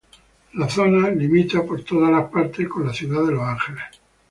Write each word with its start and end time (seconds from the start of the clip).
La 0.53 0.67
zona 0.67 1.09
limita 1.11 1.61
por 1.63 1.83
todas 1.83 2.09
las 2.11 2.27
partes 2.31 2.67
con 2.67 2.87
la 2.87 2.91
Ciudad 2.91 3.23
de 3.23 3.33
Los 3.33 3.43
Ángeles. 3.43 3.83